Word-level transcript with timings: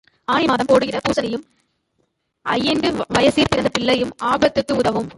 ஆனி 0.27 0.45
மாதம் 0.45 0.69
போடுகிற 0.69 0.99
பூசணியும் 1.05 1.45
ஐயைந்து 2.45 2.89
வயசிற் 3.07 3.49
பிறந்த 3.49 3.69
பிள்ளையும் 3.73 4.13
ஆபத்துக்கு 4.23 4.73
உதவும். 4.73 5.09